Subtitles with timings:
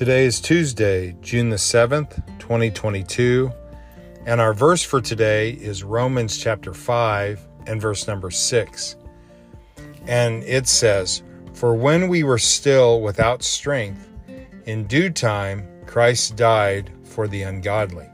[0.00, 3.52] Today is Tuesday, June the 7th, 2022,
[4.24, 8.96] and our verse for today is Romans chapter 5 and verse number 6.
[10.06, 11.22] And it says,
[11.52, 14.08] For when we were still without strength,
[14.64, 18.08] in due time Christ died for the ungodly.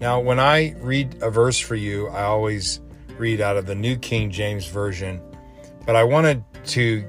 [0.00, 2.80] Now, when I read a verse for you, I always
[3.18, 5.20] read out of the New King James Version,
[5.84, 7.06] but I wanted to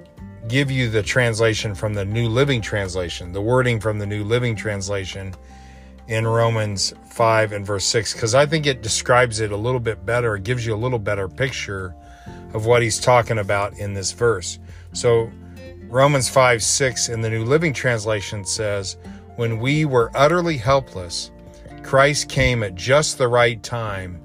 [0.50, 4.56] give you the translation from the New Living Translation, the wording from the New Living
[4.56, 5.34] Translation
[6.08, 10.06] in Romans 5 and verse 6, because I think it describes it a little bit
[10.06, 10.36] better.
[10.36, 11.96] It gives you a little better picture
[12.54, 14.58] of what he's talking about in this verse.
[14.92, 15.32] So,
[15.84, 18.98] Romans 5 6 in the New Living Translation says,
[19.36, 21.30] When we were utterly helpless,
[21.84, 24.20] Christ came at just the right time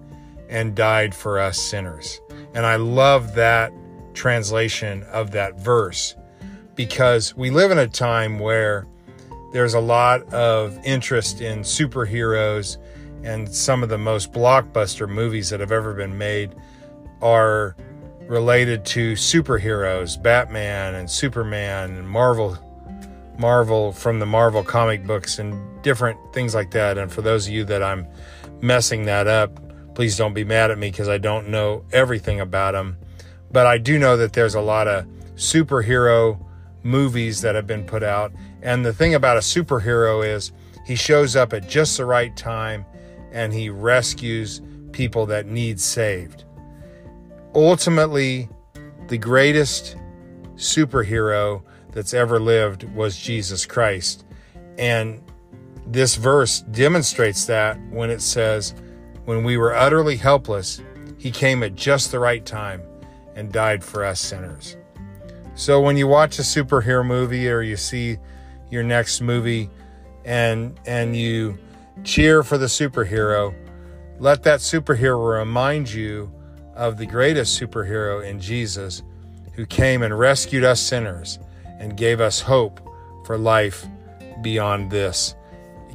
[0.48, 2.20] and died for us sinners.
[2.54, 3.72] And I love that
[4.14, 6.14] translation of that verse
[6.74, 8.86] because we live in a time where
[9.52, 12.76] there's a lot of interest in superheroes
[13.22, 16.54] and some of the most blockbuster movies that have ever been made
[17.22, 17.76] are
[18.26, 22.58] related to superheroes, Batman and Superman and Marvel
[23.38, 26.98] Marvel from the Marvel comic books and different things like that.
[26.98, 28.06] And for those of you that I'm
[28.60, 29.60] messing that up,
[29.94, 32.96] please don't be mad at me because I don't know everything about them.
[33.50, 36.43] But I do know that there's a lot of superhero
[36.84, 38.32] movies that have been put out.
[38.62, 40.52] And the thing about a superhero is
[40.86, 42.84] he shows up at just the right time
[43.32, 46.44] and he rescues people that need saved.
[47.54, 48.48] Ultimately,
[49.08, 49.96] the greatest
[50.54, 54.24] superhero that's ever lived was Jesus Christ.
[54.78, 55.22] And
[55.86, 58.74] this verse demonstrates that when it says,
[59.24, 60.80] When we were utterly helpless,
[61.18, 62.82] he came at just the right time
[63.34, 64.76] and died for us sinners.
[65.54, 68.18] So when you watch a superhero movie or you see
[68.70, 69.70] your next movie
[70.24, 71.58] and and you
[72.02, 73.54] cheer for the superhero,
[74.18, 76.32] let that superhero remind you
[76.74, 79.02] of the greatest superhero in Jesus
[79.52, 81.38] who came and rescued us sinners
[81.78, 82.80] and gave us hope
[83.24, 83.86] for life
[84.42, 85.34] beyond this.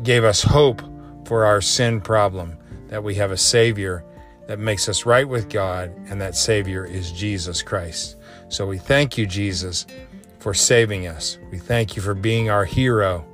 [0.03, 0.81] gave us hope
[1.25, 4.05] for our sin problem that we have a savior
[4.47, 8.17] that makes us right with God, and that Savior is Jesus Christ.
[8.49, 9.85] So we thank you, Jesus,
[10.39, 11.37] for saving us.
[11.51, 13.25] We thank you for being our hero.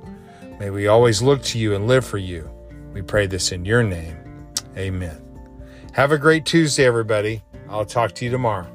[0.60, 2.50] May we always look to you and live for you.
[2.92, 4.16] We pray this in your name.
[4.76, 5.22] Amen.
[5.92, 7.42] Have a great Tuesday, everybody.
[7.68, 8.70] I'll talk to you tomorrow.